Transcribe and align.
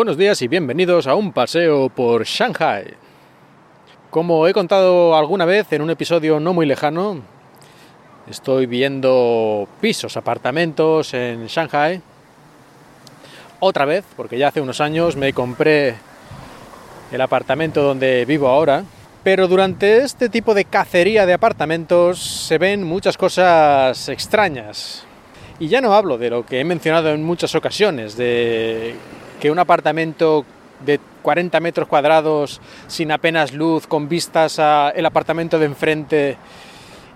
Buenos 0.00 0.16
días 0.16 0.40
y 0.40 0.48
bienvenidos 0.48 1.06
a 1.06 1.14
un 1.14 1.30
paseo 1.30 1.90
por 1.90 2.24
Shanghai. 2.24 2.94
Como 4.08 4.46
he 4.48 4.54
contado 4.54 5.14
alguna 5.14 5.44
vez 5.44 5.70
en 5.74 5.82
un 5.82 5.90
episodio 5.90 6.40
no 6.40 6.54
muy 6.54 6.64
lejano, 6.64 7.20
estoy 8.26 8.64
viendo 8.64 9.68
pisos, 9.82 10.16
apartamentos 10.16 11.12
en 11.12 11.46
Shanghai. 11.48 12.00
Otra 13.58 13.84
vez, 13.84 14.06
porque 14.16 14.38
ya 14.38 14.48
hace 14.48 14.62
unos 14.62 14.80
años 14.80 15.16
me 15.16 15.34
compré 15.34 15.96
el 17.12 17.20
apartamento 17.20 17.82
donde 17.82 18.24
vivo 18.24 18.48
ahora. 18.48 18.84
Pero 19.22 19.48
durante 19.48 19.98
este 19.98 20.30
tipo 20.30 20.54
de 20.54 20.64
cacería 20.64 21.26
de 21.26 21.34
apartamentos 21.34 22.18
se 22.18 22.56
ven 22.56 22.84
muchas 22.84 23.18
cosas 23.18 24.08
extrañas. 24.08 25.04
Y 25.58 25.68
ya 25.68 25.82
no 25.82 25.92
hablo 25.92 26.16
de 26.16 26.30
lo 26.30 26.46
que 26.46 26.60
he 26.60 26.64
mencionado 26.64 27.10
en 27.10 27.22
muchas 27.22 27.54
ocasiones, 27.54 28.16
de 28.16 28.94
que 29.40 29.50
un 29.50 29.58
apartamento 29.58 30.44
de 30.84 31.00
40 31.22 31.58
metros 31.60 31.88
cuadrados 31.88 32.60
sin 32.86 33.10
apenas 33.10 33.52
luz, 33.52 33.86
con 33.86 34.08
vistas 34.08 34.58
al 34.58 35.04
apartamento 35.04 35.58
de 35.58 35.66
enfrente 35.66 36.36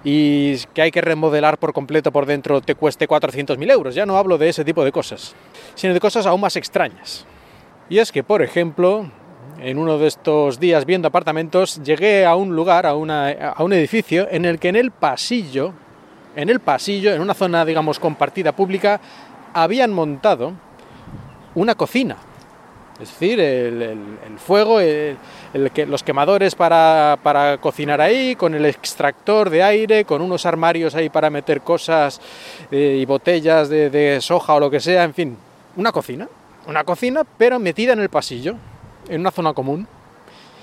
y 0.02 0.56
que 0.74 0.82
hay 0.82 0.90
que 0.90 1.00
remodelar 1.00 1.58
por 1.58 1.72
completo 1.72 2.12
por 2.12 2.26
dentro 2.26 2.60
te 2.60 2.74
cueste 2.74 3.08
400.000 3.08 3.70
euros. 3.70 3.94
Ya 3.94 4.04
no 4.04 4.16
hablo 4.16 4.36
de 4.36 4.48
ese 4.48 4.64
tipo 4.64 4.84
de 4.84 4.92
cosas, 4.92 5.34
sino 5.74 5.94
de 5.94 6.00
cosas 6.00 6.26
aún 6.26 6.40
más 6.40 6.56
extrañas. 6.56 7.24
Y 7.88 7.98
es 7.98 8.12
que, 8.12 8.22
por 8.22 8.42
ejemplo, 8.42 9.10
en 9.60 9.78
uno 9.78 9.98
de 9.98 10.06
estos 10.06 10.58
días 10.60 10.84
viendo 10.84 11.08
apartamentos, 11.08 11.82
llegué 11.82 12.26
a 12.26 12.34
un 12.34 12.54
lugar, 12.54 12.86
a, 12.86 12.90
a 12.90 13.62
un 13.62 13.72
edificio, 13.72 14.26
en 14.30 14.44
el 14.44 14.58
que 14.58 14.68
en 14.68 14.76
el 14.76 14.90
pasillo, 14.90 15.72
en 16.36 16.48
el 16.50 16.60
pasillo, 16.60 17.12
en 17.12 17.20
una 17.20 17.34
zona, 17.34 17.64
digamos, 17.64 17.98
compartida 17.98 18.52
pública, 18.52 19.00
habían 19.54 19.92
montado 19.92 20.52
una 21.54 21.74
cocina. 21.74 22.16
Es 23.00 23.10
decir, 23.10 23.40
el, 23.40 24.38
fuego, 24.38 24.78
los 25.86 26.02
quemadores 26.04 26.54
para, 26.54 27.58
cocinar 27.60 28.00
ahí, 28.00 28.36
con 28.36 28.54
el 28.54 28.64
extractor 28.66 29.50
de 29.50 29.62
aire, 29.64 30.04
con 30.04 30.22
unos 30.22 30.46
armarios 30.46 30.94
ahí 30.94 31.08
para 31.08 31.28
meter 31.28 31.62
cosas 31.62 32.20
eh, 32.70 32.98
y 33.00 33.04
botellas 33.04 33.68
de, 33.68 33.90
de 33.90 34.20
soja 34.20 34.54
o 34.54 34.60
lo 34.60 34.70
que 34.70 34.78
sea, 34.78 35.02
en 35.02 35.12
fin, 35.12 35.36
una 35.76 35.90
cocina. 35.90 36.28
Una 36.66 36.84
cocina, 36.84 37.24
pero 37.36 37.58
metida 37.58 37.92
en 37.92 38.00
el 38.00 38.08
pasillo, 38.08 38.54
en 39.08 39.20
una 39.20 39.30
zona 39.30 39.52
común. 39.52 39.86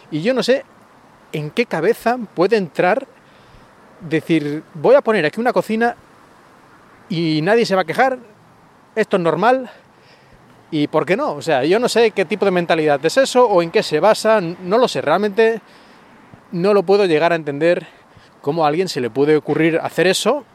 Y 0.10 0.22
yo 0.22 0.34
no 0.34 0.42
sé 0.42 0.64
en 1.34 1.52
qué 1.52 1.66
cabeza 1.66 2.18
puede 2.34 2.58
entrar 2.58 3.08
decir, 4.02 4.64
voy 4.74 4.96
a 4.96 5.02
poner 5.02 5.26
aquí 5.26 5.40
una 5.40 5.54
cocina 5.54 5.96
y 7.10 7.42
nadie 7.42 7.66
se 7.66 7.76
va 7.76 7.82
a 7.82 7.86
quejar, 7.86 8.18
esto 8.96 9.18
es 9.18 9.24
normal, 9.24 9.70
¿Y 10.72 10.88
por 10.88 11.06
qué 11.06 11.18
no? 11.18 11.34
O 11.34 11.42
sea, 11.42 11.66
yo 11.66 11.80
no 11.80 11.90
sé 11.90 12.12
qué 12.12 12.24
tipo 12.24 12.46
de 12.46 12.52
mentalidad 12.52 13.06
es 13.06 13.18
eso 13.18 13.46
o 13.46 13.62
en 13.62 13.72
qué 13.72 13.84
se 13.84 14.00
basa, 14.00 14.40
no 14.40 14.78
lo 14.78 14.88
sé, 14.88 15.02
realmente 15.02 15.62
no 16.54 16.74
lo 16.74 16.84
puedo 16.84 17.06
llegar 17.06 17.34
a 17.34 17.36
entender 17.36 17.86
cómo 18.42 18.64
a 18.64 18.70
alguien 18.70 18.88
se 18.88 19.02
le 19.02 19.10
puede 19.10 19.36
ocurrir 19.36 19.80
hacer 19.84 20.08
eso 20.08 20.46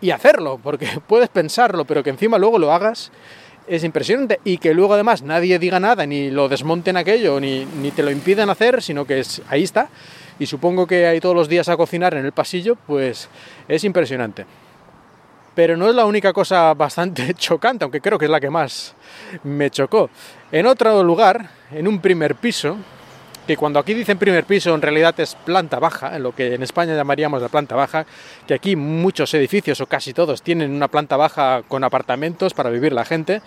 y 0.00 0.10
hacerlo, 0.10 0.58
porque 0.60 0.88
puedes 1.06 1.28
pensarlo, 1.28 1.84
pero 1.84 2.02
que 2.02 2.10
encima 2.10 2.36
luego 2.36 2.58
lo 2.58 2.72
hagas 2.72 3.12
es 3.68 3.84
impresionante 3.84 4.40
y 4.42 4.58
que 4.58 4.74
luego 4.74 4.94
además 4.94 5.22
nadie 5.22 5.60
diga 5.60 5.78
nada, 5.78 6.04
ni 6.04 6.30
lo 6.30 6.48
desmonten 6.48 6.96
aquello, 6.96 7.38
ni, 7.38 7.64
ni 7.64 7.92
te 7.92 8.02
lo 8.02 8.10
impiden 8.10 8.50
hacer, 8.50 8.82
sino 8.82 9.04
que 9.04 9.20
es, 9.20 9.40
ahí 9.48 9.62
está. 9.62 9.88
Y 10.40 10.46
supongo 10.46 10.88
que 10.88 11.06
hay 11.06 11.20
todos 11.20 11.36
los 11.36 11.48
días 11.48 11.68
a 11.68 11.76
cocinar 11.76 12.14
en 12.14 12.24
el 12.24 12.32
pasillo, 12.32 12.76
pues 12.86 13.28
es 13.68 13.84
impresionante. 13.84 14.46
Pero 15.54 15.76
no 15.76 15.88
es 15.88 15.94
la 15.94 16.04
única 16.04 16.32
cosa 16.32 16.72
bastante 16.74 17.34
chocante, 17.38 17.84
aunque 17.84 18.00
creo 18.00 18.18
que 18.18 18.26
es 18.26 18.30
la 18.30 18.40
que 18.40 18.50
más 18.50 18.94
me 19.44 19.70
chocó. 19.70 20.10
En 20.52 20.66
otro 20.66 21.02
lugar, 21.02 21.50
en 21.72 21.88
un 21.88 22.00
primer 22.00 22.36
piso, 22.36 22.76
que 23.46 23.56
cuando 23.56 23.80
aquí 23.80 23.94
dicen 23.94 24.16
primer 24.18 24.44
piso 24.44 24.72
en 24.74 24.82
realidad 24.82 25.18
es 25.18 25.34
planta 25.34 25.80
baja, 25.80 26.14
en 26.14 26.22
lo 26.22 26.34
que 26.34 26.54
en 26.54 26.62
España 26.62 26.94
llamaríamos 26.94 27.42
la 27.42 27.48
planta 27.48 27.74
baja, 27.74 28.06
que 28.46 28.54
aquí 28.54 28.76
muchos 28.76 29.34
edificios 29.34 29.80
o 29.80 29.86
casi 29.86 30.12
todos 30.12 30.42
tienen 30.42 30.70
una 30.70 30.86
planta 30.88 31.16
baja 31.16 31.62
con 31.66 31.82
apartamentos 31.82 32.54
para 32.54 32.70
vivir 32.70 32.92
la 32.92 33.04
gente, 33.04 33.42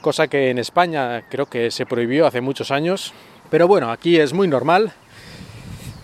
cosa 0.00 0.26
que 0.26 0.50
en 0.50 0.58
España 0.58 1.22
creo 1.28 1.46
que 1.46 1.70
se 1.70 1.86
prohibió 1.86 2.26
hace 2.26 2.40
muchos 2.40 2.72
años, 2.72 3.12
pero 3.50 3.68
bueno, 3.68 3.92
aquí 3.92 4.18
es 4.18 4.32
muy 4.32 4.48
normal. 4.48 4.92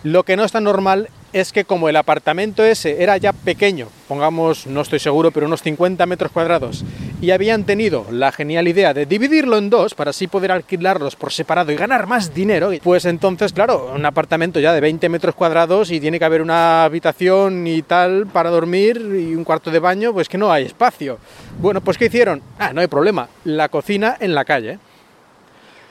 Lo 0.05 0.23
que 0.23 0.37
no 0.37 0.45
es 0.45 0.53
tan 0.53 0.65
normal 0.65 1.09
es 1.35 1.53
que 1.53 1.65
como 1.65 1.89
el 1.89 1.97
apartamento 1.97 2.65
ese 2.65 3.03
era 3.03 3.17
ya 3.17 3.33
pequeño, 3.33 3.89
pongamos, 4.07 4.69
no 4.69 4.83
estoy 4.83 5.01
seguro, 5.01 5.33
pero 5.33 5.47
unos 5.47 5.63
50 5.63 6.07
metros 6.07 6.31
cuadrados, 6.31 6.85
y 7.21 7.33
habían 7.33 7.65
tenido 7.65 8.07
la 8.13 8.31
genial 8.31 8.69
idea 8.69 8.95
de 8.95 9.05
dividirlo 9.05 9.59
en 9.59 9.69
dos 9.69 9.95
para 9.95 10.11
así 10.11 10.29
poder 10.29 10.53
alquilarlos 10.53 11.17
por 11.17 11.33
separado 11.33 11.73
y 11.73 11.77
ganar 11.77 12.07
más 12.07 12.33
dinero, 12.33 12.71
pues 12.85 13.05
entonces, 13.05 13.53
claro, 13.53 13.93
un 13.93 14.07
apartamento 14.07 14.61
ya 14.61 14.73
de 14.73 14.81
20 14.81 15.09
metros 15.09 15.35
cuadrados 15.35 15.91
y 15.91 15.99
tiene 15.99 16.21
que 16.21 16.25
haber 16.25 16.41
una 16.41 16.85
habitación 16.85 17.67
y 17.67 17.83
tal 17.83 18.29
para 18.29 18.51
dormir 18.51 18.97
y 18.97 19.35
un 19.35 19.43
cuarto 19.43 19.73
de 19.73 19.81
baño, 19.81 20.13
pues 20.13 20.29
que 20.29 20.39
no 20.39 20.53
hay 20.53 20.67
espacio. 20.67 21.19
Bueno, 21.59 21.81
pues 21.81 21.99
¿qué 21.99 22.07
hicieron? 22.07 22.43
Ah, 22.61 22.73
no 22.73 22.81
hay 22.81 22.87
problema, 22.87 23.29
la 23.43 23.69
cocina 23.69 24.17
en 24.21 24.37
la 24.37 24.45
calle. 24.45 24.79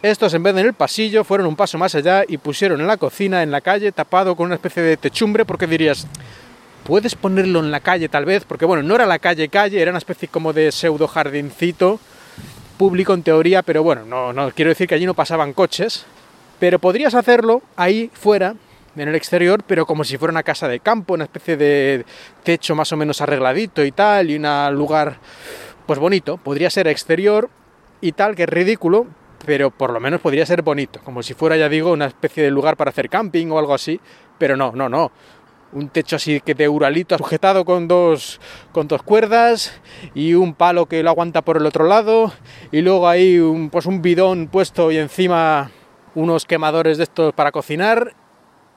Estos, 0.04 0.34
en 0.34 0.44
vez 0.44 0.54
de 0.54 0.60
en 0.60 0.68
el 0.68 0.74
pasillo, 0.74 1.24
fueron 1.24 1.48
un 1.48 1.56
paso 1.56 1.78
más 1.78 1.96
allá 1.96 2.26
y 2.28 2.38
pusieron 2.38 2.82
en 2.82 2.88
la 2.88 2.98
cocina, 2.98 3.42
en 3.42 3.52
la 3.52 3.62
calle, 3.62 3.94
tapado 3.94 4.36
con 4.36 4.48
una 4.48 4.56
especie 4.56 4.84
de 4.84 4.98
techumbre, 4.98 5.46
porque 5.46 5.66
dirías, 5.66 6.08
puedes 6.84 7.16
ponerlo 7.16 7.60
en 7.60 7.72
la 7.72 7.80
calle 7.80 8.10
tal 8.10 8.26
vez, 8.26 8.44
porque 8.44 8.66
bueno, 8.66 8.84
no 8.84 8.96
era 8.96 9.06
la 9.06 9.18
calle 9.18 9.48
calle, 9.48 9.82
era 9.82 9.92
una 9.92 10.00
especie 10.00 10.28
como 10.28 10.52
de 10.52 10.74
pseudo 10.74 11.08
jardincito 11.08 12.02
público 12.78 13.14
en 13.14 13.24
teoría, 13.24 13.62
pero 13.62 13.82
bueno, 13.82 14.04
no, 14.04 14.34
no 14.34 14.52
quiero 14.52 14.68
decir 14.68 14.90
que 14.90 14.96
allí 14.96 15.06
no 15.06 15.14
pasaban 15.14 15.54
coches, 15.54 16.06
pero 16.60 16.80
podrías 16.80 17.16
hacerlo 17.16 17.62
ahí 17.78 18.12
fuera, 18.14 18.56
en 18.98 19.08
el 19.08 19.16
exterior, 19.16 19.64
pero 19.66 19.86
como 19.86 20.04
si 20.04 20.18
fuera 20.18 20.34
una 20.34 20.44
casa 20.44 20.68
de 20.68 20.82
campo, 20.82 21.14
una 21.14 21.24
especie 21.24 21.56
de 21.56 22.06
techo 22.44 22.76
más 22.76 22.92
o 22.92 22.98
menos 22.98 23.22
arregladito 23.22 23.86
y 23.86 23.94
tal, 23.94 24.30
y 24.30 24.36
un 24.36 24.76
lugar 24.76 25.16
pues 25.86 25.98
bonito, 25.98 26.36
podría 26.36 26.70
ser 26.70 26.90
exterior 26.90 27.50
y 28.02 28.12
tal, 28.12 28.36
que 28.36 28.44
es 28.44 28.50
ridículo, 28.50 29.08
pero 29.46 29.72
por 29.72 29.92
lo 29.92 30.00
menos 30.00 30.22
podría 30.22 30.46
ser 30.46 30.62
bonito, 30.62 31.00
como 31.04 31.24
si 31.24 31.34
fuera, 31.34 31.58
ya 31.58 31.70
digo, 31.70 31.92
una 31.92 32.06
especie 32.06 32.44
de 32.44 32.52
lugar 32.52 32.78
para 32.78 32.90
hacer 32.90 33.10
camping 33.10 33.48
o 33.48 33.60
algo 33.60 33.74
así, 33.74 34.00
pero 34.38 34.56
no, 34.56 34.72
no, 34.72 34.90
no. 34.90 35.12
Un 35.74 35.90
techo 35.90 36.18
así 36.18 36.40
que 36.40 36.54
de 36.54 36.70
uralito 36.70 37.18
sujetado 37.18 37.66
con 37.66 37.88
dos, 37.88 38.40
con 38.72 38.88
dos 38.88 39.02
cuerdas 39.02 39.82
y 40.14 40.36
un 40.36 40.54
palo 40.54 40.86
que 40.86 41.02
lo 41.02 41.10
aguanta 41.10 41.42
por 41.42 41.58
el 41.58 41.66
otro 41.66 41.86
lado 41.86 42.32
y 42.72 42.82
luego 42.82 43.08
ahí 43.08 43.40
un, 43.40 43.72
pues 43.72 43.88
un 43.88 44.04
bidón 44.04 44.50
puesto 44.50 44.92
y 44.92 44.98
encima 44.98 45.72
unos 46.14 46.46
quemadores 46.46 46.98
de 46.98 47.06
estos 47.06 47.34
para 47.34 47.52
cocinar 47.52 48.14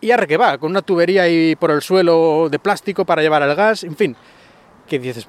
y 0.01 0.11
arre 0.11 0.27
que 0.27 0.39
va, 0.39 0.57
con 0.57 0.71
una 0.71 0.81
tubería 0.81 1.23
ahí 1.23 1.55
por 1.57 1.71
el 1.71 1.83
suelo 1.83 2.49
de 2.51 2.59
plástico 2.59 3.05
para 3.05 3.23
llevar 3.23 3.43
el 3.43 3.55
gas, 3.55 3.85
en 3.85 3.97
fin, 3.97 4.17
que 4.87 4.99
dices, 4.99 5.29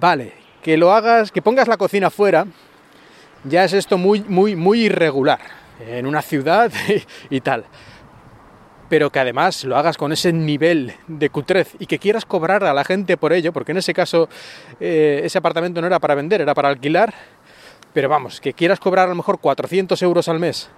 vale, 0.00 0.32
que 0.62 0.76
lo 0.76 0.92
hagas, 0.92 1.30
que 1.30 1.42
pongas 1.42 1.68
la 1.68 1.76
cocina 1.76 2.10
fuera, 2.10 2.46
ya 3.48 3.64
es 3.64 3.72
esto 3.72 3.98
muy, 3.98 4.20
muy, 4.20 4.56
muy 4.56 4.82
irregular 4.82 5.40
en 5.80 6.06
una 6.06 6.22
ciudad 6.22 6.72
y, 7.30 7.40
tal. 7.40 7.64
Pero 8.88 9.10
que 9.10 9.18
además 9.18 9.64
lo 9.64 9.76
hagas 9.76 9.96
con 9.96 10.12
ese 10.12 10.32
nivel 10.32 10.94
de 11.08 11.30
cutrez 11.30 11.74
y 11.78 11.86
que 11.86 11.98
quieras 11.98 12.24
cobrar 12.24 12.64
a 12.64 12.72
la 12.72 12.84
gente 12.84 13.16
por 13.16 13.32
ello, 13.32 13.52
porque 13.52 13.72
en 13.72 13.78
ese 13.78 13.94
caso 13.94 14.28
eh, 14.80 15.22
ese 15.24 15.38
apartamento 15.38 15.80
no 15.80 15.86
era 15.86 15.98
para 15.98 16.14
vender, 16.14 16.40
era 16.40 16.54
para 16.54 16.68
alquilar. 16.68 17.12
Pero 17.92 18.08
vamos, 18.08 18.40
que 18.40 18.52
quieras 18.52 18.78
cobrar 18.78 19.06
a 19.06 19.10
lo 19.10 19.14
mejor 19.14 19.38
400 19.40 20.00
euros 20.02 20.28
al 20.28 20.38
mes 20.38 20.68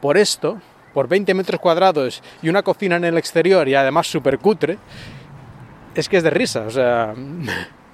por 0.00 0.16
esto, 0.16 0.60
por 0.94 1.08
20 1.08 1.34
metros 1.34 1.60
cuadrados 1.60 2.22
y 2.42 2.48
una 2.48 2.62
cocina 2.62 2.96
en 2.96 3.04
el 3.04 3.18
exterior 3.18 3.68
y 3.68 3.74
además 3.74 4.06
súper 4.06 4.38
cutre, 4.38 4.78
es 5.94 6.08
que 6.08 6.16
es 6.16 6.22
de 6.22 6.30
risa, 6.30 6.62
o 6.66 6.70
sea... 6.70 7.14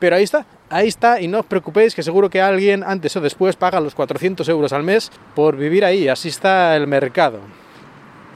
Pero 0.00 0.16
ahí 0.16 0.24
está, 0.24 0.44
ahí 0.68 0.88
está 0.88 1.20
y 1.20 1.28
no 1.28 1.40
os 1.40 1.46
preocupéis 1.46 1.94
que 1.94 2.02
seguro 2.02 2.28
que 2.28 2.40
alguien 2.40 2.82
antes 2.82 3.14
o 3.16 3.20
después 3.20 3.54
paga 3.54 3.80
los 3.80 3.94
400 3.94 4.48
euros 4.48 4.72
al 4.72 4.82
mes 4.82 5.12
por 5.36 5.56
vivir 5.56 5.84
ahí, 5.84 6.08
así 6.08 6.30
está 6.30 6.74
el 6.74 6.88
mercado. 6.88 7.38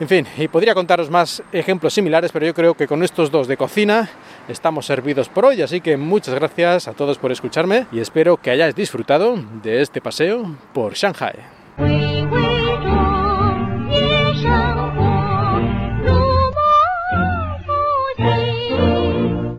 En 0.00 0.08
fin, 0.08 0.26
y 0.36 0.48
podría 0.48 0.74
contaros 0.74 1.08
más 1.08 1.42
ejemplos 1.52 1.94
similares, 1.94 2.32
pero 2.32 2.44
yo 2.46 2.54
creo 2.54 2.74
que 2.74 2.88
con 2.88 3.02
estos 3.02 3.30
dos 3.30 3.46
de 3.46 3.56
cocina 3.56 4.10
estamos 4.48 4.86
servidos 4.86 5.28
por 5.28 5.44
hoy, 5.44 5.62
así 5.62 5.80
que 5.80 5.96
muchas 5.96 6.34
gracias 6.34 6.88
a 6.88 6.92
todos 6.92 7.16
por 7.16 7.32
escucharme 7.32 7.86
y 7.92 8.00
espero 8.00 8.36
que 8.36 8.50
hayáis 8.50 8.74
disfrutado 8.74 9.38
de 9.62 9.82
este 9.82 10.00
paseo 10.00 10.56
por 10.72 10.94
Shanghai. 10.94 12.13